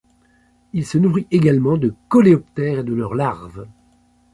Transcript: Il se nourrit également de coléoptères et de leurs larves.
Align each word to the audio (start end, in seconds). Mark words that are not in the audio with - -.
Il 0.73 0.83
se 0.83 0.97
nourrit 0.97 1.27
également 1.29 1.77
de 1.77 1.93
coléoptères 2.09 2.79
et 2.79 2.83
de 2.83 2.95
leurs 2.95 3.13
larves. 3.13 3.67